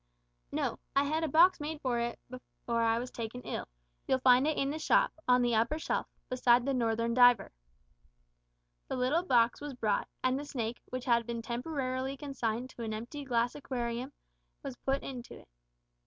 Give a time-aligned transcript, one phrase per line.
[0.51, 3.67] "No, I had a box made for it before I was taken ill.
[4.07, 7.51] You'll find it in the shop, on the upper shelf, beside the northern diver."
[8.87, 12.95] The little box was brought, and the snake, which had been temporarily consigned to an
[12.95, 14.11] empty glass aquarium,
[14.63, 15.49] was put into it.